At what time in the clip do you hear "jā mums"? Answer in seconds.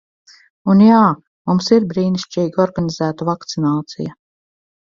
0.85-1.69